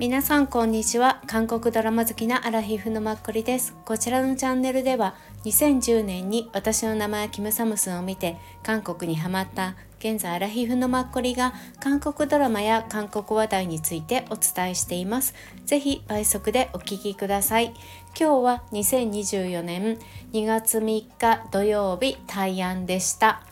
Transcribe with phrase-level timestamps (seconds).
[0.00, 1.20] 皆さんこんにちは。
[1.26, 3.76] 韓国ドラマ好きなアラヒフのマッコリです。
[3.84, 15.34] こちらのチャンネルでは2010年に私の名前キムサムスンを見て韓国にハマった現在アラヒフのマッコリが韓国ドラマや韓国話題についてお伝えしています。
[15.66, 17.74] ぜひ倍速でお聞きください。
[18.18, 19.98] 今日は2024年
[20.32, 23.42] 2月3日土曜日大安でした。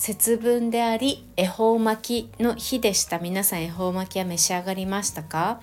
[0.00, 3.18] 節分であり恵方巻きの日でした。
[3.18, 5.60] 皆さん恵方巻きは召し上がりましたか？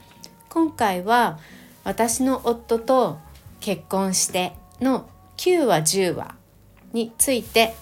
[0.47, 1.39] 今回は
[1.83, 3.17] 私の夫と
[3.61, 6.35] 結婚しての9話10話
[6.93, 7.73] について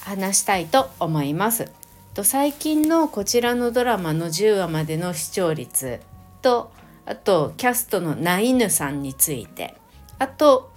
[0.00, 1.70] 話したいと思います。
[2.14, 6.00] と最近のこちらのドラマの10話までの視聴率
[6.40, 6.72] と
[7.04, 9.74] あとキャストのナイヌさんについて
[10.18, 10.72] あと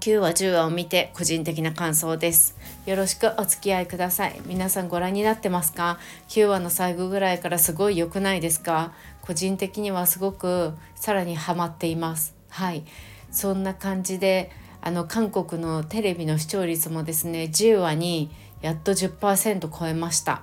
[0.00, 2.56] 9話10話を見て個人的な感想です。
[2.86, 4.40] よろしくお付き合いください。
[4.46, 5.98] 皆さんご覧になってますか
[6.28, 8.92] ？9話の最後ぐらいからすごい良くないですか？
[9.22, 12.34] 個人的にはすごくさらにハマっています。
[12.48, 12.84] はい。
[13.30, 14.50] そんな感じで
[14.80, 18.30] あの韓国のテレビの視聴率もですね10話に
[18.62, 20.42] やっと10%超えました。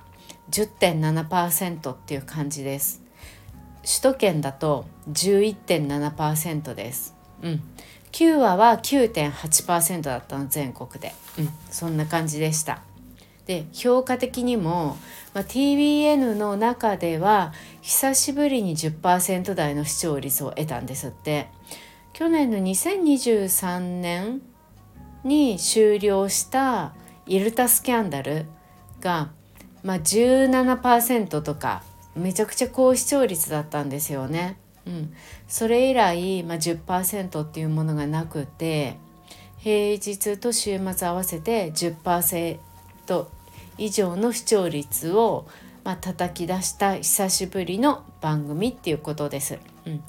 [0.50, 3.02] 10.7%っていう感じです。
[3.82, 7.14] 首都圏だと11.7%です。
[7.42, 7.62] うん。
[8.16, 12.80] 9話は9.8%だったの全国で、うん、そんな感じでした。
[13.44, 14.96] で評価的にも、
[15.34, 21.48] まあ、TBN の中では久しぶりに10%台の視聴率を得たんですって。
[22.14, 24.40] 去年の2023年
[25.22, 26.94] に終了した
[27.26, 28.46] イルタスキャンダル
[29.02, 29.28] が、
[29.82, 31.82] まあ、17%とか
[32.14, 34.56] めちゃくちゃ高視聴率だったんですよね。
[34.86, 35.12] うん、
[35.48, 38.96] それ以来、まあ、10%っていうものがなくて
[39.58, 42.58] 平日と週末合わせて10%
[43.78, 45.46] 以上の視聴率を、
[45.84, 49.58] まあ、叩き出した久しぶりの番組っていうことです。
[49.86, 50.02] うん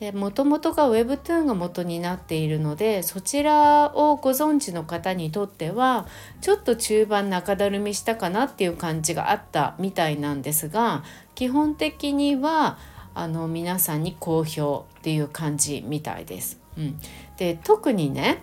[0.00, 6.06] で元々が Webtoon が元になっているのでそちらをご存知の方にとっては
[6.42, 11.02] ちょっと中盤中だるみしたかなっていう感じがあったみたいなんですが
[11.34, 12.76] 基本的には
[13.16, 16.60] あの皆さんに好評っていう感じみたいです。
[16.76, 17.00] うん、
[17.38, 18.42] で特にね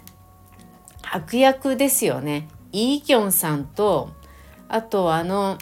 [1.03, 2.49] 悪役ですよね。
[2.71, 4.09] イ・ギョンさんと
[4.67, 5.59] あとあの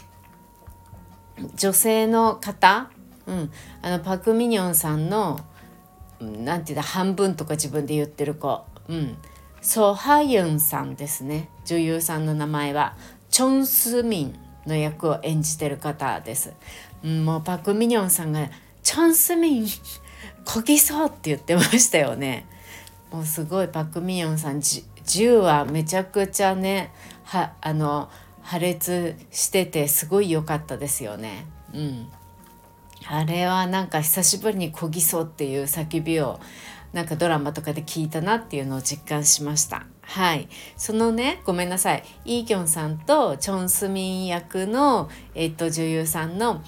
[1.55, 2.89] 女性の方、
[3.27, 3.51] うん、
[3.81, 5.39] あのパク・ミニョンさんの
[6.21, 9.17] なんていうんだ半分とか自分で言ってる子、うん、
[9.61, 11.50] ソ・ハユンさんですね。
[11.66, 12.95] 女優さんの名前は。
[13.29, 14.35] チョン・スミン
[14.67, 16.53] の役を演じてる方です、
[17.03, 18.50] うん、もうパク・ミニョンさんが
[18.84, 19.68] チャンスミン
[20.46, 22.47] こぎそうって言ってましたよね。
[23.12, 24.62] もうすごいパクミヨンさん
[25.06, 26.94] 銃はめちゃくちゃね
[27.24, 28.09] はあの
[28.42, 31.46] 破裂しててすごい良かったですよね。
[31.74, 32.08] うん。
[33.08, 36.40] あれはなんか久しぶりにこぎそうっていう叫びを
[36.94, 39.86] なんかドラマとかで聞いたなっていうのを実感しました。
[40.02, 40.50] はい。
[40.78, 42.03] そのねごめんなさい。
[42.25, 46.62] イ・ーギョンさんとチョン・スミン役の、えっと、女優さんの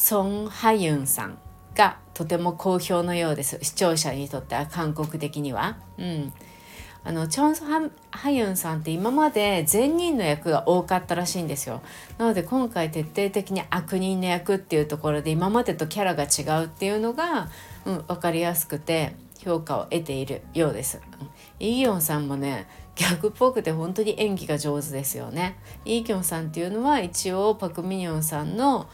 [0.00, 1.36] ソン・ハユンさん
[1.74, 3.58] がとても好評のようです。
[3.60, 5.76] 視聴者にとっては韓国的には。
[5.98, 6.32] うん。
[7.04, 11.82] あのチョンソ・ハハユンさんって今まで善人の役が多かったらしいんですよ。
[12.16, 17.50] なので今回徹底的に悪人の役っていうところで今までとキャラが違うっていうのが、
[17.84, 21.02] うん、分かりやすくて評価を得ているようです、
[21.58, 25.58] イ・ギョンさんもね逆っぽくて本当に演技が上手ですよね。
[25.84, 28.88] イ・ギョンさんっていうのは一応パク・ミニョンさんの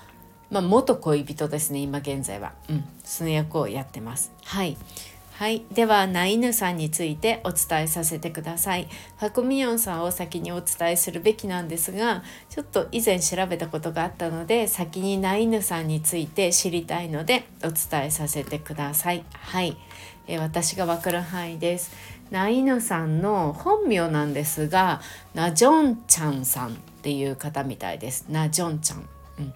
[0.50, 4.76] まあ、元恋人ですね今現在は、うん、その役をやってますはい
[5.36, 8.88] はい、ではナイヌさんについてお伝えさせてください。
[9.18, 19.24] パクミヨンさんを先にお伝えするべきなんですがちょっと以前調べたことがあったので先にナイヌさんについて知りたいのでお伝えさせてください。
[19.34, 19.76] はい、
[20.26, 21.94] え私がわかる範囲です。
[22.30, 25.02] ナイヌさんの本名なんですが
[25.34, 28.24] ナジョンチャンさんっていう方みたいです。
[28.30, 29.06] ナジョンちゃん。
[29.38, 29.52] うん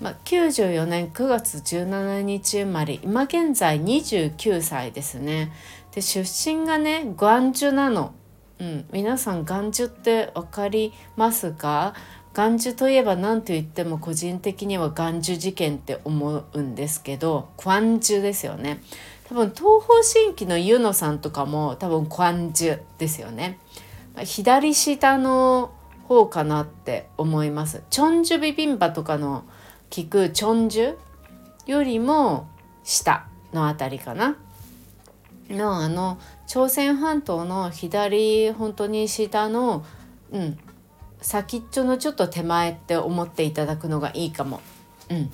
[0.00, 5.52] まあ、94年9月17日生まれ今現在29歳ですね。
[5.94, 8.14] で出身がね元寿なの、
[8.58, 11.94] うん、皆さん元寿って分かりますか？
[12.32, 18.80] 元寿といえば何と言っても個人的には元寿事件って思うんですけど元寿ですよね。
[19.28, 19.80] 多分東方
[20.24, 23.58] 神起のユノさんとかも多分元寿ですよね、
[24.24, 25.72] 左下の
[26.04, 27.82] 方かなって思います。
[27.90, 29.44] チョンジュビビンバとかの
[29.90, 30.96] 聞くチョンジュ
[31.66, 32.48] よりも
[32.84, 34.36] 下の辺りかな
[35.48, 39.84] のあの朝鮮半島の左本当に下の、
[40.30, 40.58] うん、
[41.20, 44.60] 先っちょのちょっと手前って思っていただくのがいいかも。
[45.10, 45.30] うん、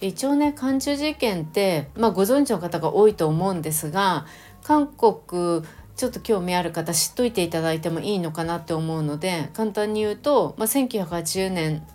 [0.00, 4.24] 一応ね漢中事件って、まあ、ご存知の方が多いと思うんですが
[4.62, 5.62] 韓国
[5.94, 11.86] ちょっと興味ある方知っといていただいてもいいのかなって思うので簡単に言うと、まあ、1980年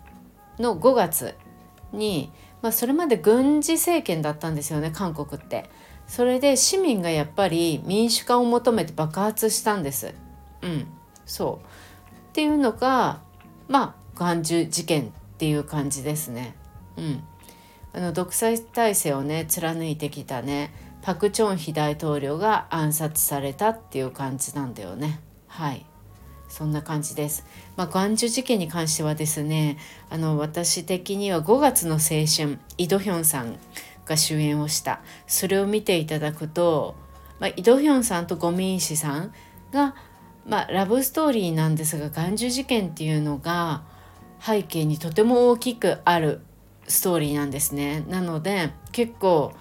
[0.60, 1.34] の5月
[1.96, 2.32] に、
[2.62, 5.70] まあ、それまで軍事政権だったんですよね韓国って。
[6.08, 10.14] それで市民がやっぱり民主化を求めて爆発したんです。
[10.62, 10.88] うん、
[11.26, 11.66] そう
[12.30, 13.22] っていうのが
[13.68, 16.56] まあ眼中事件っていう感じですね。
[16.98, 17.24] うん、
[17.94, 25.20] あの独裁体制をね貫いてきたねパク・チョンヒ大統領が暗殺されたっていう感じなんだよね。
[25.48, 25.86] はい
[26.56, 27.46] そんな感じです。
[27.76, 29.78] まあ、元寿事件に関してはですね
[30.10, 33.58] あの私的には5月の青春イ・ドヒョンさん
[34.06, 36.96] が主演をしたそれを見ていただくと、
[37.42, 39.34] まあ、イ・ドヒョンさんとゴミンシさん
[39.74, 39.96] が、
[40.48, 43.84] まあ、ラブストーリーなんですが元寿事件っていうのが
[44.40, 46.40] 背景にとても大きくある
[46.88, 48.06] ストーリーなんですね。
[48.08, 49.52] なので結構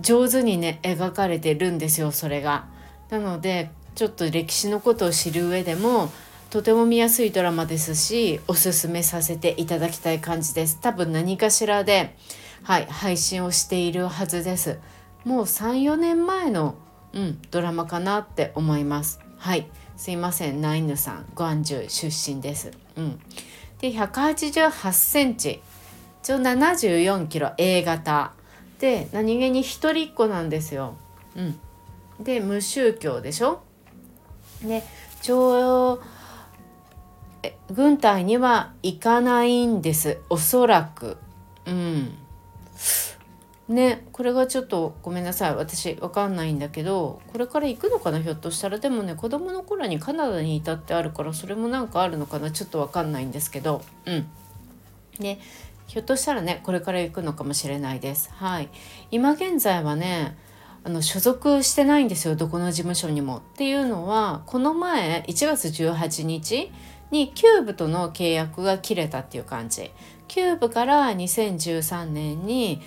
[0.00, 2.66] 上手にね描かれてるんですよそれが。
[3.10, 6.12] なのでちょっと歴史のことを知る上でも
[6.50, 10.78] とても見やすいドラマですしおすすめさせていただきたい感じです。
[10.80, 12.14] 多分何かしらで
[12.62, 14.78] はい配信をしているはずです。
[15.24, 16.76] もう34年前の、
[17.14, 19.18] うん、ドラマかなって思います。
[19.38, 19.66] はい。
[19.96, 20.60] すいません。
[20.60, 22.70] ナイヌさんグアンジュ出身です。
[22.96, 23.18] うん。
[23.80, 25.62] で188センチ。
[26.22, 28.32] 一応74キロ A 型。
[28.78, 30.96] で何気に一人っ子なんですよ。
[31.34, 31.58] うん。
[32.20, 33.62] で無宗教でしょ？
[34.62, 34.84] ね
[35.22, 36.00] 徴
[37.70, 40.18] 軍隊には行かないんです。
[40.30, 41.16] おそらく。
[41.66, 42.14] うん。
[43.68, 45.54] ねこれがちょっとごめんなさい。
[45.56, 48.20] 私わかんないんだけどこれから行くのかな？
[48.20, 48.78] ひょっとしたら。
[48.78, 52.50] でもね子供の頃にカナダにいたってあるからそれもなんかあるのかな？
[52.50, 53.82] ちょっとわかんないんですけど。
[54.06, 54.28] うん。
[55.18, 55.40] ね
[55.88, 58.30] ひょっとしたらねこれから行くのかもしれないです。
[58.32, 58.68] はい。
[59.10, 60.36] 今現在はね
[60.86, 63.38] あの所属してないんですよどこの事務所にも。
[63.38, 66.70] っていうのはこの前1月18日
[67.10, 69.90] にキューブとの契約が切れたっていう感じ。
[70.28, 72.82] キューブから2013年に、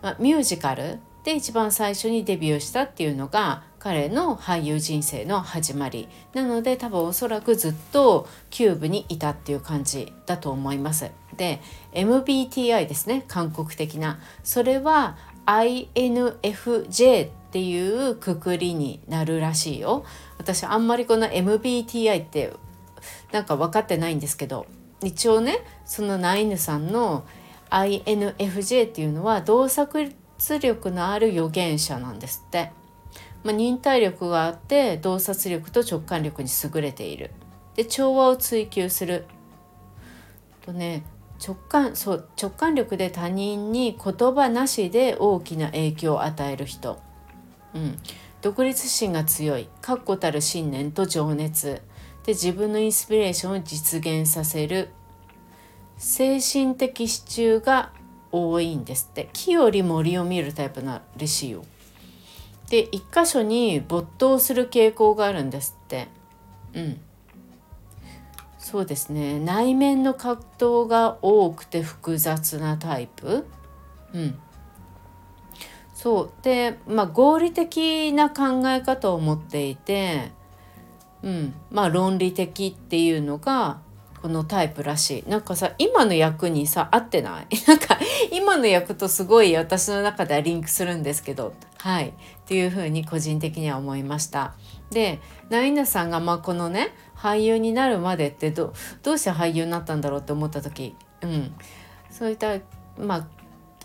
[0.00, 11.10] まミュージカルで一番最初にデビューしたっていうのが彼の俳優人生の始まりなので多分おそらくずっとキューブにいたっていう感じだと思います。
[11.36, 11.60] で
[11.92, 20.06] MBTI ですね韓国的なそれは INFJ っていうくくりになるらしいよ。
[20.38, 22.50] 私あんまりこの MBTI って
[23.30, 24.64] なんか分かってないんですけど
[25.02, 27.26] 一応ねそのナイヌさんの
[27.68, 30.14] INFJ っていうのは洞察
[30.62, 32.72] 力のある預言者なんですって、
[33.44, 37.32] まあ、忍耐力があって洞察力と直感力に優れている。
[37.74, 39.26] で調和を追求する。
[40.64, 41.04] とね
[41.46, 47.11] 直感そう直感力で他人に言葉なしで大きな影響を与える人。
[47.74, 47.98] うん、
[48.40, 49.68] 独立心が強い。
[49.80, 51.82] 確固たる信念と情熱。
[52.24, 54.90] で自分のインスピレーションを実現させる。
[55.96, 57.92] 精神的支柱が
[58.30, 59.28] 多いんですって。
[59.32, 61.64] 木より森を見るタイプならしいよ。
[62.68, 66.08] で一箇所に没頭する傾向があるんですって。
[66.74, 67.00] うん。
[68.58, 69.38] そうですね。
[69.38, 73.44] 内面の葛藤が多くて複雑なタイプ。
[74.14, 74.38] うん。
[76.02, 76.30] そう。
[76.42, 80.32] でまあ合理的な考え方を持っていて、
[81.22, 83.78] うん、まあ論理的っていうのが
[84.20, 85.30] このタイプらしい。
[85.30, 87.46] なんかさ今の役にさ合ってない？
[87.68, 87.96] なんか
[88.32, 92.08] 今の役とすごい私の中ではリンクするんですけどはい。
[92.08, 92.12] っ
[92.46, 94.54] ていうふうに個人的には思いました。
[94.90, 98.72] でナイナさんがまあこのね俳優になるまでってど
[99.04, 101.54] どうして俳優になったんだろうって思った時うん。
[102.10, 102.56] そういった
[102.98, 103.41] まあ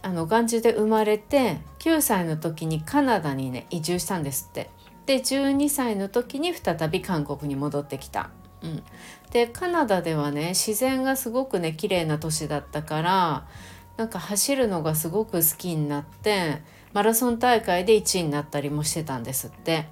[0.08, 4.70] あの眼中で生まれて9歳の時にカナダにね移住したんですって。
[5.06, 8.30] で12歳の時に再び韓国に戻ってきた、
[8.62, 8.84] うん、
[9.32, 13.48] でカナダではね自然がすごくね綺麗な都市だったから
[13.96, 16.62] なんか走るのがすごく好きになって
[16.92, 19.90] マラソン大会で1位になったりもしてたんですって。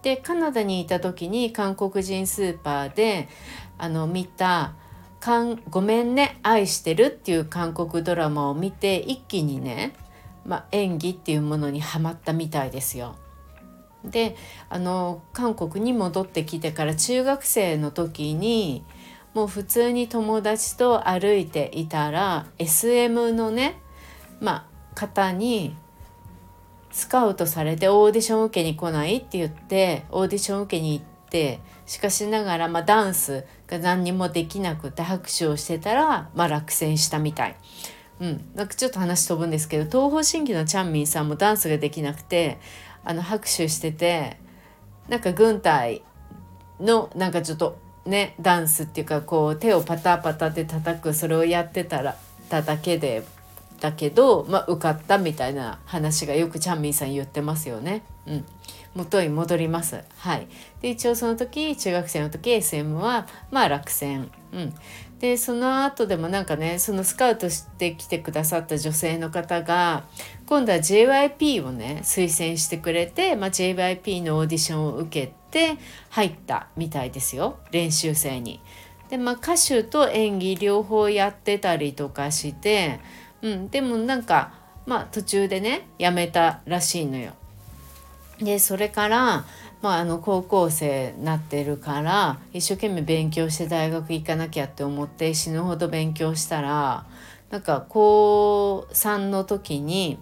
[0.00, 3.28] でカナダにいた時に韓国人スーパーで
[3.78, 4.74] あの見た
[5.24, 9.94] かん「ごめんね愛してる」っていう韓国ドラマを見て一気にね、
[10.44, 13.16] まあ、演技っていうものにはまったみたいですよ。
[14.04, 14.36] で
[14.68, 18.84] あの韓国に戻ってきてから中学生の時に
[19.32, 23.80] もう普通に友達と歩いていたら SM のね、
[24.40, 25.74] まあ、方に
[26.90, 37.56] スカウトされてオーディション受けに来ないって言ってオーディション受けに行ってしかしながら、まあ、ダンスが何にもできなくて拍手をしてたら、まあ、落選したみたい。
[38.20, 42.58] うん、なんかちょっと話飛ぶんですけど東方神起のチャンミンさんもダンスができなくて
[43.04, 44.38] あの拍手してて
[45.08, 46.02] なんか軍隊
[46.80, 47.76] のなんかちょっと
[48.06, 52.16] ねダンスっていうかこう手をパタパタって叩くそれをやってたら
[52.48, 53.24] ただけで
[53.80, 58.02] だけど、まあ、受かったみたいな話がよくチャンミンさん言ってますよね。
[58.26, 58.44] うん、
[58.94, 60.02] 元に戻ります。
[60.16, 60.46] はい、
[60.80, 64.30] で一応その時中学生の時 SM はまあ落選。
[64.52, 64.74] うん、
[65.18, 70.04] でその後でもなんかねそのスカウトしてきてくださった女性の方が
[70.46, 75.78] 今度は JYP をね推薦してくれて、まあ、JYP のオーディションを受けて
[76.10, 78.60] 入ったみたいですよ練習生に。
[79.10, 83.00] でまあ歌手と演技両方やってたりとかして、
[83.42, 84.54] うん、でもなんか
[84.86, 87.32] まあ途中でねやめたらしいのよ。
[88.38, 89.44] でそれから
[89.84, 97.04] まあ、あの高校生になってるから一生懸命勉強して大学行かなきゃって思って死ぬほど勉強したら
[97.50, 100.18] なんか高3の時に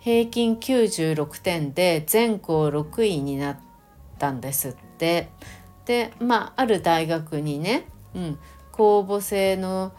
[0.00, 3.56] 平均96点で全校6位になっ
[4.18, 5.28] たんですって。
[5.84, 7.84] でまあある大学にね、
[8.14, 8.38] うん、
[8.72, 9.92] 公募制の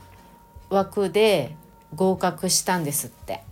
[0.69, 1.55] 枠で
[1.93, 3.43] 合格したんですって。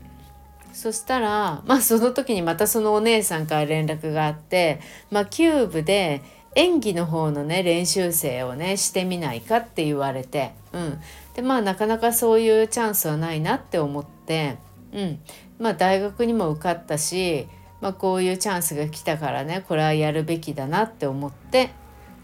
[0.75, 6.21] そしたらまあその時にまたそのお姉さんから連絡があってまあキューブで
[6.55, 10.99] 演技の方のね練習生をねしてみないかって言われて、うん、
[11.33, 14.57] でまあなかなかそういうチャンスはないなって思って、
[14.91, 15.19] うん、
[15.59, 17.47] まあ大学にも受かったし、
[17.79, 21.71] まあ、こういうチャンスが来たからねこれはやるべきだなって思って、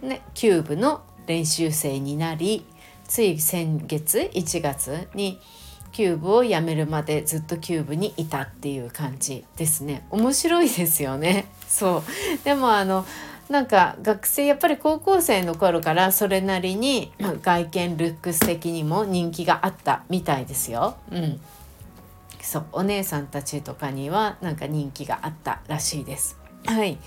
[0.01, 2.65] ね、キューブの練習生になり
[3.05, 5.39] つい先月1月に
[5.91, 10.05] キューブをやめるまでずっとキューブにいたっていう感じですね。
[10.09, 11.45] 面白いですよね。
[11.67, 12.03] そう。
[12.43, 13.05] でもあの
[13.49, 20.95] なんか学生やっぱり高校生の頃からそれなりに、まあ、外見ルックス的にも人気があったみたいですよ。
[21.11, 21.39] うん、
[22.41, 22.65] そう。
[22.71, 26.37] お姉さんたちとかにはなんか人気があったらしいです。
[26.65, 26.97] はい、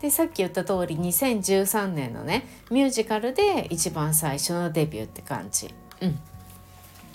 [0.00, 5.72] でさっき言った通り2013年のねミュージカルで一番最初のデビューって感じ。
[6.00, 6.18] うん。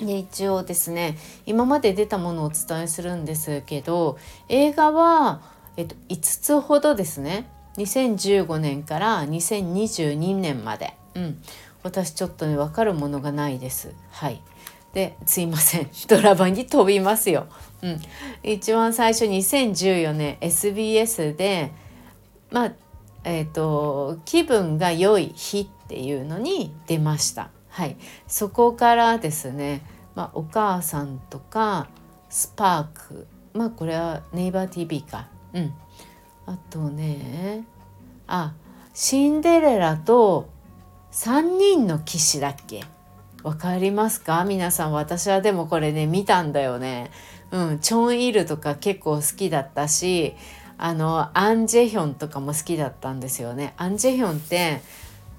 [0.05, 5.41] で一応ですね今まで出たものをお伝えするんですけど映画は、
[5.77, 11.41] えっと、5つほどですね2015年から2022年まで、うん、
[11.83, 13.93] 私ちょっとね分かるものがないです。
[14.11, 14.41] はい
[14.93, 17.45] ですいません ドラマに飛びますよ。
[17.81, 18.01] うん、
[18.43, 21.71] 一番最初2014年 SBS で
[22.49, 22.71] まあ
[23.23, 27.51] えっ、ー、と気分が良い日っていうのに出ました。
[27.69, 27.97] はい、
[28.27, 29.81] そこからですね、
[30.15, 31.87] まあ、お母さんとか
[32.29, 35.27] スパークまあこれはネイバー TV か。
[35.53, 35.73] うん。
[36.45, 37.65] あとね
[38.27, 38.53] あ
[38.93, 40.49] シンデレラと
[41.11, 42.83] 3人の騎士だっけ？
[43.43, 44.45] わかりますか？
[44.45, 47.11] 皆さん私はでもこれね見たんだよね。
[47.51, 50.35] うん、チョン・イルとか結構好きだったし
[50.77, 53.73] あのアン・ジェヒョンとかも好きだったんですよね。
[53.77, 54.81] アン・ジェヒョンって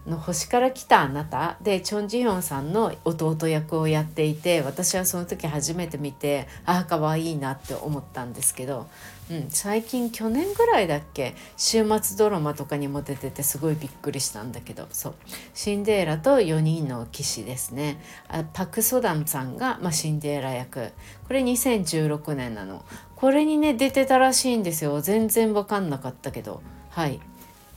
[0.06, 1.56] の星から来たあなた。
[1.60, 8.86] でチョン・ジヒョンさんの弟役をやっていて私はその時初めて見てああかわいいなって思ったんですけど、
[9.30, 11.34] うん、最近去年ぐらいだっけ？
[11.56, 14.86] 週末ドラマとかにも出ててすごいびっくりしたんだけど。
[14.90, 15.14] そう。
[15.54, 18.02] シンデーラと4人の騎士ですね。
[18.28, 20.92] あパク・ソダンさんが、まあ、シンデーラ役。
[21.26, 22.84] これ2016年なの。
[23.16, 25.00] これにね出てたらしいんですよ。
[25.02, 26.62] 全然分かんなかったけど。
[26.88, 27.16] はい。
[27.16, 27.20] っ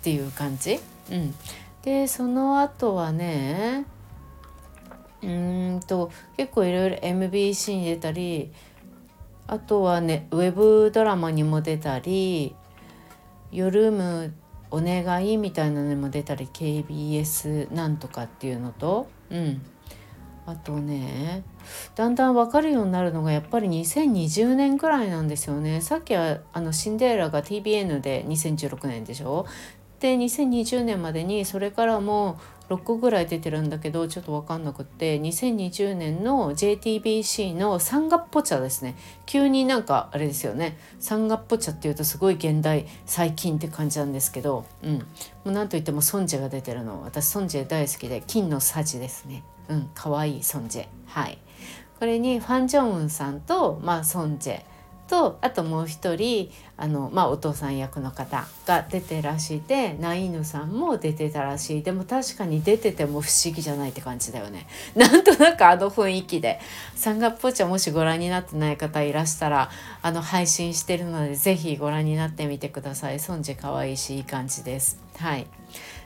[0.01, 0.79] ていう感じ。
[1.11, 1.35] うん。
[1.83, 3.85] でその後はね
[5.21, 8.51] うーんと結構いろいろ MBC に出たり
[9.47, 12.55] あとはねウェブドラマにも出たり
[13.51, 14.33] 「夜む
[14.71, 19.61] お願い」みたいなのにも出たり KBS なんとかっていうのとうん。
[20.45, 21.43] あとね
[21.95, 25.79] だんだん分かるようになるのがやっぱり2020年くらいなんですよね。
[25.79, 29.45] さっきはあのシンデレラが TBN で2016年でしょ？
[30.03, 32.37] で2020年までにそれからも
[32.69, 38.97] う6個ぐらい出てるんだけどちょっと分かんなくって2020年の JTBC のサンガッポ茶ですね。
[39.25, 40.77] 急になんかあれですよね。
[40.99, 44.95] サンガッポ茶っていうとすごい現代最近って感じなんですけどうん。
[44.95, 45.03] も
[45.45, 47.01] う何といってもソンジェが出てるの。
[47.03, 49.45] 私ソンジェ大好きで金のさじですね。
[49.69, 50.87] うん可愛いソンジェ。
[51.05, 51.37] はい。
[51.97, 54.63] これにファン・ジョンウンさんとまあソンジェ。
[55.07, 64.67] とあともう一人あの、まあ、お父さん役の方が出てらしてナイヌさんも出てたらしいでも確かに出てても不思議じゃないって感じだよね。
[64.95, 66.59] なんとなくあの雰囲気で
[66.95, 69.69] 「サンガッポチャ」もしご覧になってない方いらしたら
[70.01, 73.19] あの配信してるので是非ご覧になってみてください。
[73.19, 74.99] ソンジ可愛いしいい感じです。
[75.17, 75.47] はい。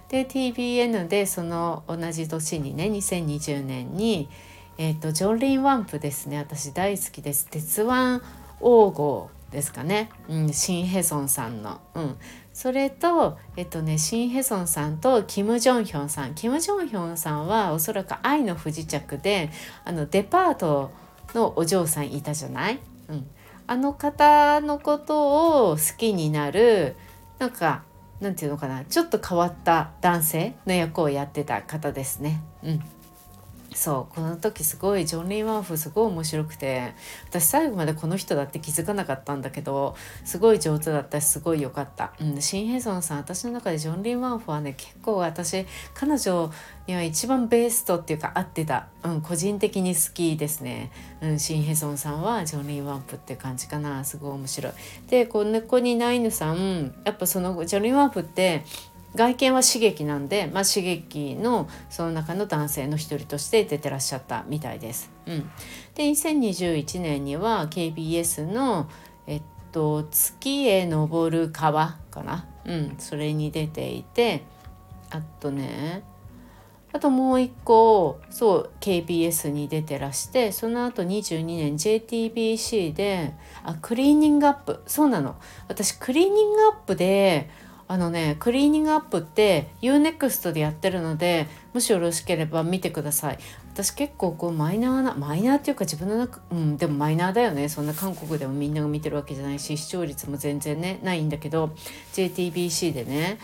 [0.10, 4.30] で TBN でその同じ年にね2020年に
[4.78, 6.38] えっ、ー、とジョンリン・ワンプですね。
[6.38, 7.48] 私大好きです。
[7.50, 8.22] 鉄腕
[8.60, 12.18] 王号ですかね、うん、シン・ヘソンさんの、うん、
[12.54, 16.36] それとえっとねシン・ヘソンさんとキム・ジョンヒョンさん。
[16.36, 19.50] キム・ジョンヒョンさんはおそらく愛の不時着で
[19.86, 20.92] あのデパート
[21.34, 23.28] のお嬢さんいたじゃない、うん、
[23.68, 26.96] あの方のことを好きになる
[27.40, 27.84] なんか
[28.20, 28.84] なんていうのかな？
[28.84, 32.42] ちょっと変わった男性の役をやってた方ですね。
[32.64, 32.84] うん。
[33.78, 36.96] そうこの時すごいジョン・リー・ワンフすごい面白くて
[37.30, 46.52] 私最後までこの人だって気づかなかったんだけどすごい上手だったしすごい良かった、うん、シン・ヘソンさん私の中でジョン・リー・ワンフはね結構私彼女
[46.88, 50.92] には一番ベーストっていうか合ってた、うん、個人的に好きですね、
[51.22, 54.04] うん、シン・ヘソンさんはジョン・リー・ワンプって感じかな。
[54.06, 54.74] すごい面白い。
[55.10, 58.64] でこの子にナイヌさんやっぱそのジョン・リー・ワンプって
[59.18, 65.12] 外見は刺激なんで、まあ、刺激のその中の男性の一人として出てらっしゃったみたいです。
[65.26, 65.50] うん、
[65.96, 68.88] で2021年には KBS の
[69.28, 74.44] 「えっと、月へ昇る川」かな、うん、それに出ていて
[75.10, 76.04] あとね
[76.94, 83.34] あともう一個そう KBS に出てらしてその後22年 JTBC で
[83.64, 84.82] あクリーニングアップ。
[84.88, 85.36] そうなの。
[85.68, 87.50] 私クリーニングアップで
[87.90, 93.40] あのねクリーニングアップって UNEXT でやってるのでもしよろしければ見てください。
[93.74, 97.70] 私結構こうマイナーなマイナーっていうか自分の中うんでもマイナーだよね。
[97.70, 101.72] そんな韓国でもみんなが見てるわけじゃないし視聴率も全然ねないんだけど
[102.14, 103.38] JTBC でね。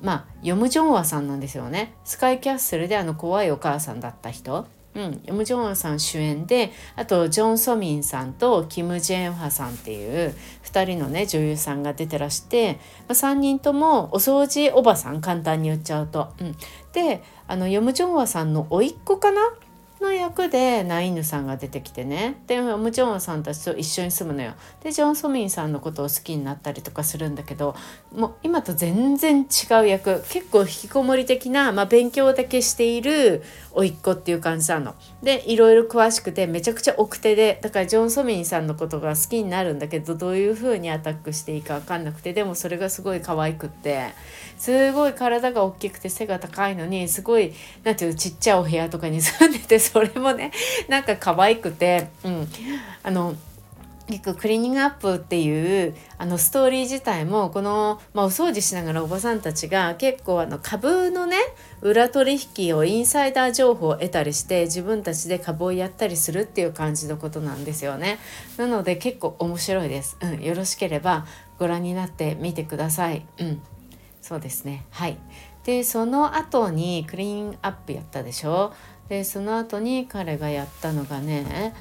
[0.00, 1.94] まあヨム・ジョンワさんなんですよね。
[2.04, 4.66] スカイキャッスルであの怖いお母さんだった人。
[4.94, 10.34] うん、ヨム・ジョンアさん主演であとジョン・ソミンさんとキム・ジェンファさんっていう
[10.64, 12.78] 2人のね女優さんが出てらして、ま
[13.10, 16.34] あ、3人ともお掃除おばさん簡単に言っちゃうと。
[16.38, 16.56] うん、
[16.92, 19.40] であのヨム・ジョンワさんの甥っ子かな？
[20.02, 22.42] の役でナインヌさんが出てきてね。
[22.46, 24.52] でムジョンさんたちと一緒に住むのよ。
[24.82, 27.74] でジョン・ソミンさんのことを好きになったりとかするんだけど
[28.14, 30.22] もう今と全然違う役。
[30.28, 34.94] 結構引きこもり的な、まあ、勉強だけしている甥っ子っていう感じなの。
[35.22, 44.12] でいろいろ詳しくてめちゃくちゃ奥手でだからジョン・ソミンさんのことが好きになるんだけどどういう風にアタックしていいか分かんなくてでもそれがすごい可愛くって。
[44.62, 50.52] すごい体が大きくて背が高いのにすごい何ていうのちっちゃいお部屋とかに住んでてそれもね
[50.88, 52.48] なんか可愛くてうん
[53.02, 53.34] あの
[54.08, 61.36] 結構クリーニングアップっていうあのストーリー自体もこの、まあ、お掃除しながらおばさんたちが結構あの株のね
[61.82, 68.18] 裏取引をインサイダー情報を得たりして自分たちで株をやったりするっていう感じのことなんですよね。
[68.56, 70.18] なので結構面白いです。
[70.20, 71.24] うん、よろしければ
[71.58, 73.24] ご覧になってみてください。
[73.38, 73.62] うん、
[74.20, 74.84] そうですね。
[74.90, 75.16] はい。
[75.64, 78.72] でその後にクリーンアップやったでしょ？
[79.12, 81.74] でその後に彼がやったのがね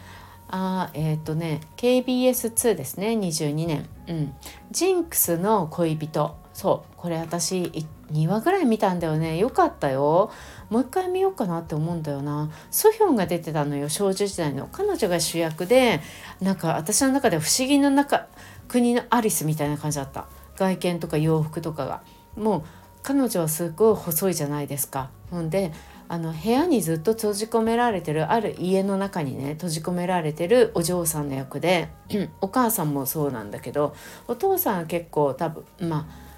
[0.50, 4.34] あえっ、ー、とね KBS2 ですね22年、うん、
[4.70, 6.36] ジンクスの恋人。
[6.54, 6.94] そう。
[6.98, 9.38] これ私2話ぐらい見たんだよね。
[9.38, 10.30] よかったよ。
[10.70, 12.52] もう一回見ようかなって思うんだよな。
[12.70, 14.68] ソヒョンが出てたのよ少女時代の。
[14.70, 16.02] 彼女が主役で
[16.42, 18.28] なんか私の中では不思議の中
[18.68, 20.26] 国のアリスみたいな感じだった。
[20.58, 22.02] 外見とか洋服とかが。
[22.36, 22.64] もう
[23.04, 25.12] 彼女はすごい細いじゃないですか。
[25.30, 25.72] ほんで
[26.12, 31.88] あの部屋にずっと閉じ込められてるある家の中にね閉じ込められてるお嬢さんの役で
[32.42, 33.96] お母さんもそうなんだけど
[34.28, 36.32] お父さんは結構多分まあ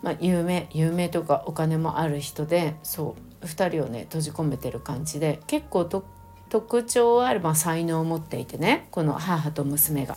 [0.00, 10.16] まあ、有名有名とかお金もある人でそう2人をね閉じ込めてる感じで結構特徴ある、ま、才能を持っていてねこの母と娘が。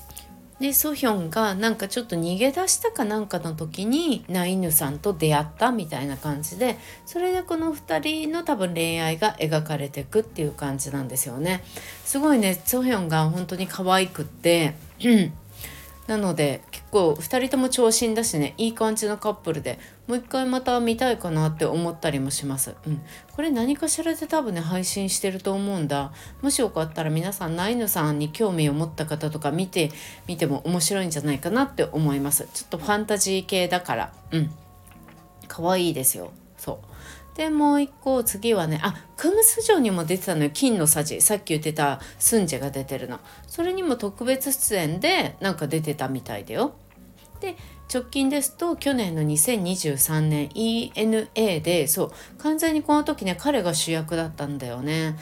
[0.63, 11.65] でソヒョンがなんかちょっと逃げ出したかなんかの時にナイヌさんと出会ったみたいな感じでそれでこの2人の多分恋愛が描かれていくっていう感じなんですよね。
[12.06, 14.76] すごいねソヒョンが本当に可愛くって
[16.07, 22.75] なので結構2人とも長身だしねいい感じのカップルでもう一回また見たいかなって思ったりもします。
[22.85, 26.11] うん、これ何かしらで多分ね配信してると思うんだ。
[26.41, 29.91] もしよかったら皆さんナイヌさんに興味を持った方とか見て
[30.27, 32.49] みても面白いんじゃないかなって思います。
[32.53, 34.51] ちょっとファンタジー系だからうん
[35.47, 36.31] 可愛いですよ。
[36.57, 36.92] そう
[37.35, 40.51] でもう一個次はねあクムス城にも出てたのよ。
[40.53, 41.19] 金のさじ。
[41.21, 43.19] さっき言ってたスンジェが出てるの。
[43.47, 46.75] それにも特別出演でなんか出てたみたいだよ。
[47.39, 47.55] で
[47.93, 52.11] 直近ですと去年の2023年 ENA でそう。
[52.37, 55.17] 完全にこの時ね彼が主役だったんだよね。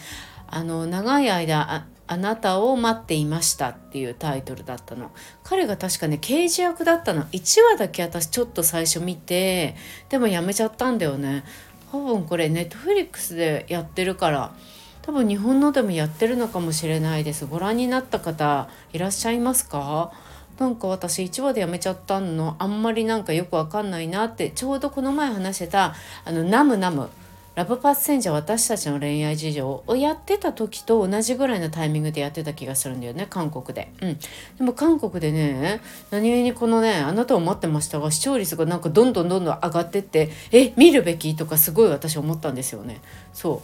[0.48, 5.12] あの長い間ああなたを待っていましたっていうタイトルだったの。
[5.44, 7.24] 彼が確かね刑事役だったの。
[7.28, 9.76] 1話だけ私ちょっと最初見て
[10.10, 11.46] でもやめちゃったんだよね。
[11.92, 14.54] 多分これネットフリックスでやってるから
[15.02, 17.46] 多分日本のでもやってるのかもしれないです。
[17.46, 20.12] ご覧になった方いらっしゃいますか？
[20.60, 27.10] なんか私1話でやめちゃったのあんまりなんかよくわかんないなってちょうどこの前話してたあのナムナム。
[27.54, 33.92] ラブパッセンジャー私たちの恋愛事情をやってた時と同じぐらいのタイミングでやってた気がするんだよね韓国で。
[34.02, 34.18] うん、
[34.58, 43.02] でも韓国でね何気にこのねあなたを待ってましたが視聴率がなんかどんどんどんどん上がってってえ見るべきとかすごい私思ったんですよね。
[43.34, 43.62] そ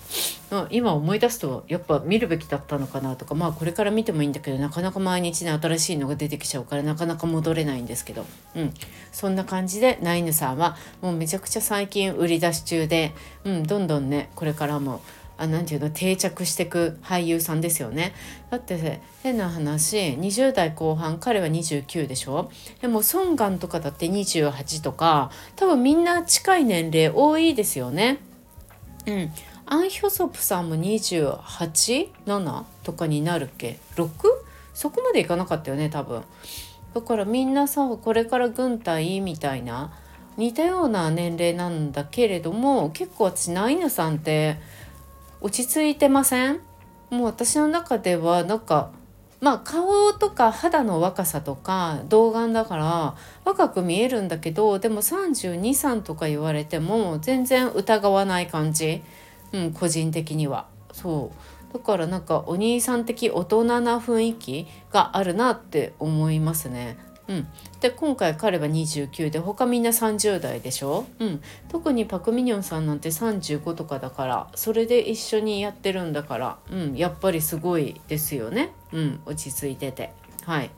[0.52, 8.74] う今思い出すとやっぱ見るべきだったのかなとかまあこれから見てもいいんだけどなかなか毎日ね新しいのが出てきちゃうからなかなか戻れないんですけど、うん、
[9.12, 15.02] そんな感じでナイヌさんはもうめちゃくちゃ最近売り出し中で、うん、どどんどんねこれからも
[15.38, 18.14] あなていうの定着してく俳優さんですよね。
[18.50, 22.50] だって変な話20代後半彼は29でしょ？
[22.82, 28.18] でもソンガンとかだって28とか多分みんな近い年齢多いですよね。
[29.06, 29.32] うん。
[29.68, 34.10] アン・ヒョソプさんも287とかになるっけ？6?
[34.74, 36.24] そこまでいかなかったよね多分。
[36.96, 39.94] だからみんなさこれから軍隊みたいな
[40.38, 44.58] 似たような年齢なんだけれども結構私ナイヌさんって
[45.42, 46.60] 落ち着いてません？
[47.10, 48.92] もう私の中ではなんか
[49.40, 59.04] まあ顔とか肌の若さとか童顔だから若く見えるんだけどでも323とか言われても全然疑わない感じ、
[59.54, 60.68] うん、個人的には。
[60.92, 61.32] そ
[61.72, 66.98] うだからなんかお兄さん的大人な雰囲気があるなって思いますね。
[67.28, 67.48] うん、
[67.82, 80.14] で今回彼は29で他みんな30代でしょ、うん、特にパク・ミニョンさんなんて35とかだからそれで一緒にやってるんだから、うん、やっぱりすごいですよね、うん、落ち着いてて。
[80.46, 80.70] はい。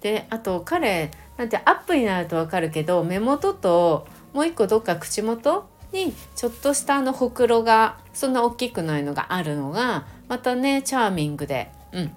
[0.00, 11.70] であと彼なんてアップになると分かるけど目元ともう一個どっか口元にちょっとしたあのほくろがそんな大きくないのがあるのがまたねチャーミングで。
[11.92, 12.10] うん。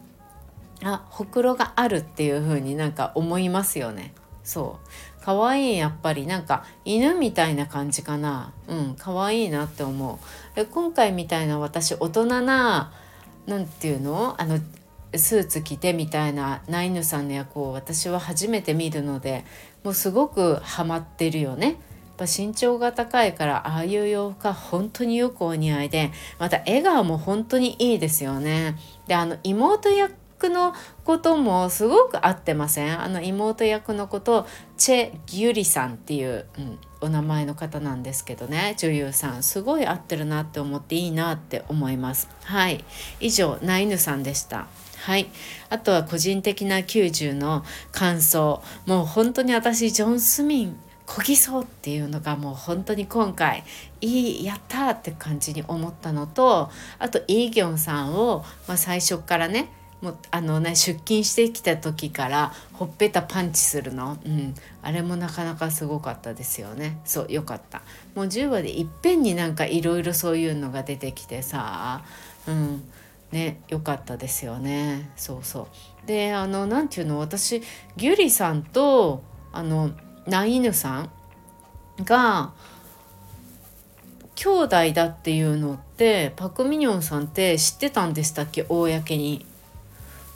[0.84, 4.14] あほくろがあるっていう風になんか思いますよね。
[4.44, 4.88] そう。
[5.22, 8.54] 可愛いやっぱりなんか犬みたいな感じかな。
[8.68, 10.56] うん可愛いいなって思う。
[10.56, 12.94] で今回みたいな私大人な
[13.46, 14.36] 何て言うの？
[14.38, 14.60] あの
[15.16, 19.44] スーツ着てみたいなナイヌさんの役を私は初めて見るので
[19.84, 21.68] もうすごくハマってるよね。
[21.68, 21.78] やっ
[22.18, 28.76] ぱ身長が高いからああいう洋服が本当によくお似合いでまた笑顔も本当にいいですよね。
[29.08, 30.74] であの妹役役の
[31.04, 33.02] こともすごく合ってません？
[33.02, 34.48] あの妹役のこと
[34.78, 38.76] チェ・ギュリさんっていう、うん、お名前の方なんですけどね。
[38.78, 42.30] 女優さんすごい合ってるなって思っていいなって思います。
[42.46, 42.86] はい。
[43.20, 44.68] 以上ナイヌさんでした。
[45.02, 45.30] はい。
[45.70, 48.64] あとは個人的な90の感想。
[48.86, 53.64] もう本当に私ジョン・スミンこぎそうっていうのがもう本当に今回
[54.00, 67.00] いいやったって感じに思ったのとあとイ・ギョンさんを、まあ、最初からねもうあのね出勤してきた時からほっぺたパンチするの、うん、あれもなかなかすごかったですよね。
[67.04, 67.82] そうよかった。
[68.16, 72.04] もう10話でいっぺんになんかいろいろそういうのが出てきてさ。
[72.48, 72.84] うん。
[73.32, 75.12] ねよかったですよね。
[75.16, 75.68] そうそ
[76.04, 76.08] う。
[76.08, 77.62] であの何て言うの私
[77.96, 79.92] ギュリさんとあの
[80.26, 81.12] ナイヌさん
[82.04, 82.54] が
[84.36, 88.66] 兄弟だっていうのってパク・ミニョンさんって知ってたんでしたっけ？
[88.70, 89.46] 公に。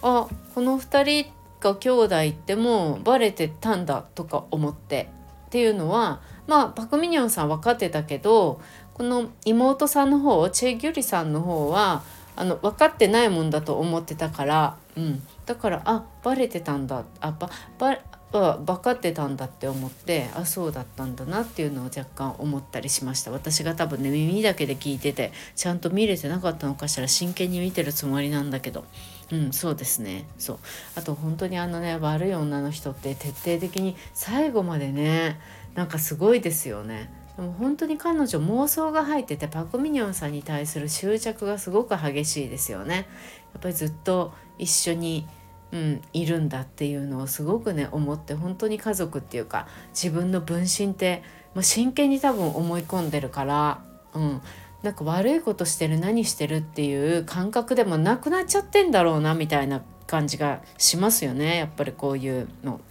[0.03, 5.09] あこの2人が兄弟ってもうバレてたんだとか思って。
[5.47, 8.59] っていうのはまあパク・ミニョンさん分かってたけど
[8.95, 12.01] この妹さんの方チェ・ギュリさんの方は
[12.35, 17.03] あの分かってないもんだと思ってたから、うん、だからあバレてたんだ。
[17.19, 17.99] あばば
[18.31, 23.29] は分かってたんだって思ってあそうだったんだなっていうのを若干思ったりしました。
[23.29, 28.85] 私が多分ね耳だけで聞いててちゃんと見れてなかったのかしら真剣に見てるつもりなんだけど。
[29.33, 30.27] うんそうですね。
[30.37, 30.59] そう。
[30.95, 35.39] あと本当にあのね悪い女の人って徹底的に最後までね
[35.73, 37.11] なんかすごいですよね。
[37.35, 43.07] でも本当に彼女妄想が入っててパク・ミニョンさんに対する執着がすごく激しいですよね。
[43.53, 45.27] やっぱりずっと一緒に
[45.71, 51.23] うん、いるんだっていうのをすごくね思って本当に家族っていうか自分の分身って
[51.55, 54.41] もう真剣に多分思い込んでるから、うん、
[54.83, 61.57] なんか悪いことしてる何してるっていう感覚でもなくなっちゃってんだろうなみたいな感じがしますよね。
[61.57, 62.81] やっぱりこういうの。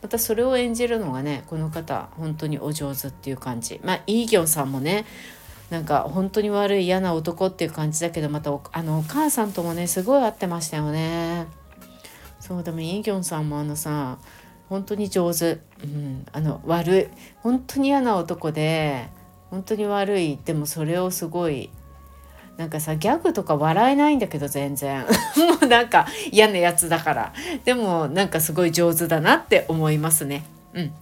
[0.00, 3.80] またそれを演じるのがねこの方本当にお上手っていう感じ。
[3.84, 5.04] まあイーギョンさんもね
[5.68, 11.46] なんか本当に悪い嫌な男っていう感じだけどまたあのお母さんともねすごい合ってましたよね。
[12.38, 14.18] そうでもイーギョンさんもあのさ
[14.68, 17.06] 本当に上手、うん、あの悪い
[17.42, 19.08] 本当に嫌な男で
[19.50, 20.38] 本当に悪い。
[20.44, 21.70] でもそれをすごい
[22.56, 25.00] なんかさギャグとか笑えないんだけど全然。
[25.36, 27.32] もうなんか嫌なやつだから。
[27.64, 30.44] でもなんかすごい上手だなって思いますね。
[30.74, 30.92] うん。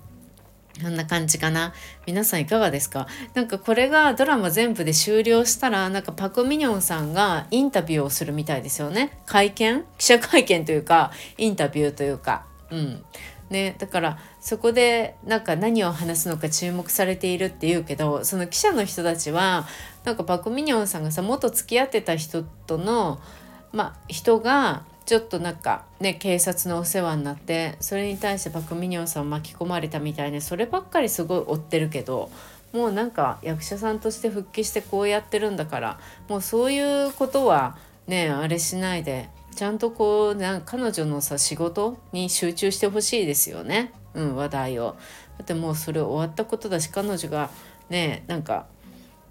[0.80, 1.74] こんな感じかな。
[2.06, 3.08] 皆さんいかがですか？
[3.34, 9.18] なんかこれがドラマ全部で終了したらなんかパク・ミニョンさんがインタビューをするみたいですよね。
[9.26, 9.84] 会見？
[9.98, 12.44] 記者会見というかインタビューというか。
[12.70, 13.04] うん。
[13.50, 19.66] ね、だからそこでなんか何を話すのか注目されているっていうけどその記者の人たちは
[20.04, 23.20] なんかパク・ミニョンさんがさ元付き合ってた人との、
[23.72, 32.30] ま、人がちょっとなんかね警察のお世話になってそれに対してパク・ミニョンさん巻き込まれたみたいでそればっかりすごい追ってるけど
[32.74, 44.94] もうなんか役者さんとして復帰してこうやってるんだからもうそういうことはねあれしないでちゃんとこうな彼女のさ仕事に集中してほしいですよね、うん、話題を。
[45.36, 47.50] だってもうそれ終わったことだし彼女が
[47.90, 48.66] ねなんか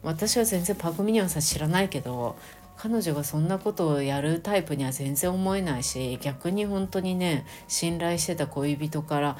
[0.03, 2.35] 私は全然パク・ミニョンさん知らないけど
[2.75, 9.37] 彼女がそんなことをやるタイプには全然思えないし逆に本当にね信頼してた恋人から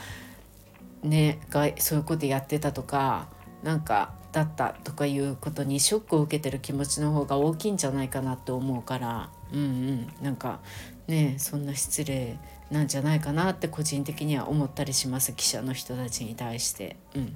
[1.04, 3.28] ねがそういうことやってたとか
[3.62, 10.60] なんかだったとかいうことにショックを受けてる気持ちの方が大きいんじゃないかなって思うからうんうんなんか
[11.08, 12.38] ねそんな失礼
[12.72, 16.96] なんじゃないかなって個人的には思ったりします記者の人たちに対して。
[17.16, 17.36] うん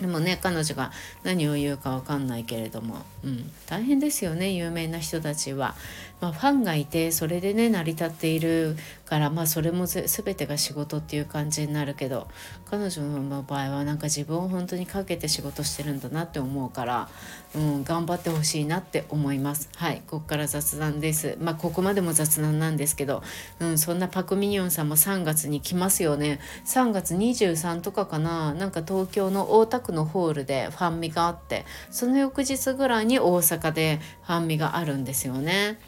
[0.00, 0.90] でもね彼女が
[1.22, 5.76] 何を言うか分かんないけれども、うん、大変ですよね有名な人たちは。
[6.22, 10.06] まあ、ファンがいてそれでね成り立っているから、まあ、それも全
[10.36, 12.28] てが仕事っていう感じになるけど
[12.64, 17.08] 彼女の場合はなんか自分を本当にかけて仕事してるんだなって思うから、
[17.56, 19.68] うん、頑張ってほしいなって思います。
[19.76, 21.36] はいここから雑談です。
[21.40, 23.22] まあここまでも雑談なんですけど、
[23.58, 26.38] うん、そんなパク・ミニオンさんも3月に来ますよね。
[26.64, 35.78] 3月23とかかななんか東京の大田区のホールでファンミがあってその翌日ぐらいに大阪でファンミがあるんですよね。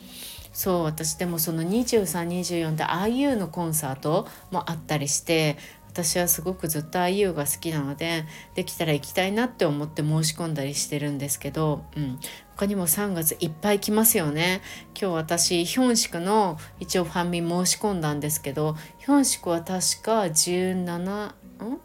[0.55, 12.19] そう私でもその2324で IU のコンサートもあったりして私はすごくずっと IU が好きなのでできたら行きたいなって思って申し込んだりしてるんですけど、うん、
[12.57, 14.61] 他にも3月いっぱい来ますよね。
[15.01, 21.33] 今日私ヒョンシクの一応ファンミ申し込んだんですけどヒョンシクは確か17ん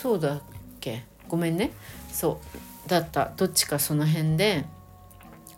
[0.00, 0.42] そうだっ
[0.80, 1.04] け？
[1.28, 1.72] ごめんね。
[2.10, 2.40] そ
[2.86, 2.88] う。
[2.88, 3.32] だった。
[3.36, 4.64] どっちかその辺で。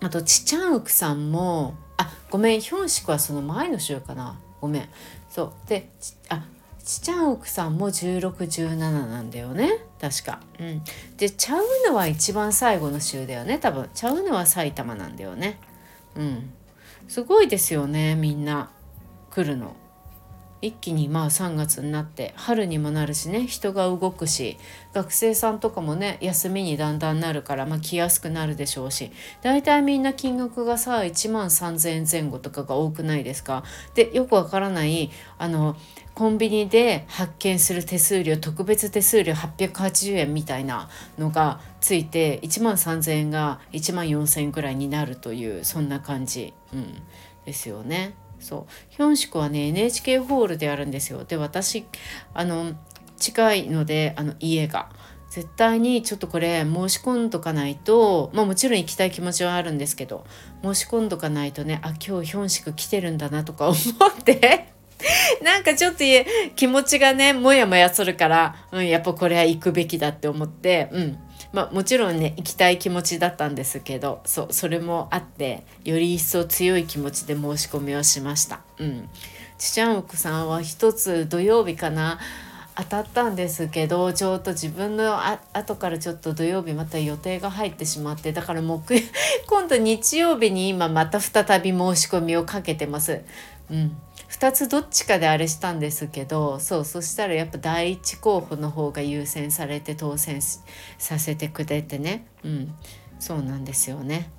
[0.00, 2.61] あとチチャンウクさんもあごめん。
[2.61, 4.40] ヒョンシクはその前の週かな。
[4.61, 4.88] ごめん。
[5.31, 5.68] そう。
[5.68, 5.90] で
[6.28, 6.44] あ
[6.85, 9.78] チチャンウクさんも1617なんだよね。
[10.00, 10.40] 確か。
[10.59, 10.83] うん、
[11.16, 13.59] でチャウヌは一番最後の週だよね。
[13.59, 13.88] 多分。
[13.94, 15.61] チャウヌは埼玉なんだよね。
[16.16, 16.50] うん。
[17.07, 18.70] すごいですよねみんな。
[19.31, 19.76] 来るの。
[20.62, 24.57] 一気にまあ3月になって春にもなるしね人が動くし
[24.94, 29.11] 学生さんとかもね休みにだんだんなるから、まあ、来やすくなるでしょうし
[29.42, 33.64] 大体みんな金額がさ1万3,000円前後とかが多くないですか？
[33.94, 35.77] でよくわからないあの
[36.14, 47.03] コンビニで発見する手数料特別手数料880円みたいなのがついて1万3,000円が1万4,000円ぐらいになるというそんな感じ、うん、
[47.46, 48.14] ですよね。
[48.42, 48.72] そう。
[48.90, 51.24] ヒョンシクはね NHK ホールでやるんですよ。
[51.24, 51.87] で私
[52.35, 52.72] あの
[53.16, 54.90] 近いのであの家が。
[55.33, 60.26] 絶対にちょっとこれ申し込んどかないとまあもちろん行きたい気持ちはあるんですけど
[60.62, 64.68] 申し込んどかないとねあ今日ヒョンシク来てるんだなとか思って。
[65.42, 66.05] なんかちょっと
[66.55, 71.18] 気持ちがねもやもやするから、うん、やっぱこれは行くべきだって思ってうん。
[71.52, 78.60] まあ、もちろんね行きたい気持ちだったんですけどそそれもあってより一層強い気持ちで申し込みをしました。
[78.78, 79.08] うん、
[79.58, 82.18] ちちゃんおくさんは一つ土曜日かな
[82.74, 88.94] 当たったんですけどちょっと自分のあ後からちょっと土曜日また予定が入ってしまってだから木
[89.46, 93.20] 今度日曜日に今また再び申し込みをかけてます。
[93.70, 93.96] うん、
[94.32, 102.26] 2つどっちかであれしたんですけどそうそしたらやっぱ第一候補の方が優先されて当選させてくれてね。
[102.42, 102.74] うん。
[103.20, 104.30] そうなんですよね。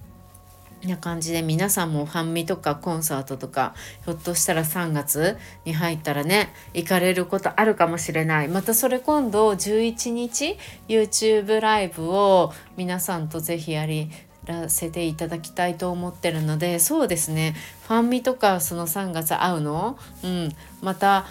[0.88, 8.48] な感じで皆さんもファンミとかコンサートとかひょっとしたら3月に入ったらね行かれることあるかもしれない。
[8.48, 10.58] またそれ今度11日
[10.90, 14.12] YouTube ライブを皆さんと是非やり
[14.46, 17.56] らせていただきたいと思ってるのでそうですね。
[17.88, 20.52] ファンミとかその3月会うの、うん、
[20.82, 21.26] また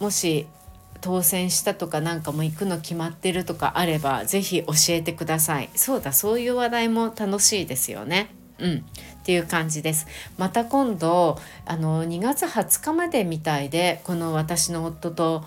[0.00, 0.46] もし
[1.00, 5.70] 当選したとかなんかも行くの決まってるとかあれば是非教えてください。
[5.74, 8.34] そうだそういう話題も楽しいですよね。
[8.58, 8.76] うん。
[8.78, 8.82] っ
[9.24, 10.06] ていう感じです。
[10.36, 15.44] また今度あの2月20日までみたいでこの私の夫と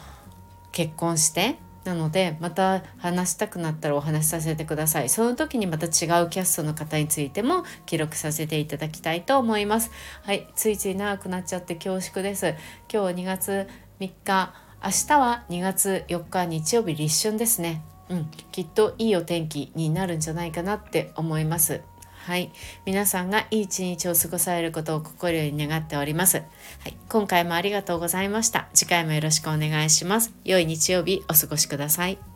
[0.72, 5.10] 結婚してなのでまた話したくなったらお話しさせてください。
[5.10, 5.92] その時にまた違う
[6.30, 9.92] キャストの方についても記録させていただきたいと思います。
[10.24, 12.56] はいついつい長くなっちゃって恐縮です。
[12.92, 13.68] 今日2月
[14.00, 14.54] 3日。
[14.84, 17.84] 明日は2月4日日曜日立春ですね。
[18.10, 21.82] うん、きっといいお天気になるんじゃないかなって思います。
[22.26, 22.52] はい。
[22.86, 26.38] 皆さんがいい一日を過ごされることを心より願っております。
[26.38, 26.44] は
[26.88, 26.98] い。
[27.10, 28.68] 今回もありがとうございました。
[28.74, 30.34] 次回もよろしくお願いします。
[30.46, 32.31] 良い日曜日お過ごしください。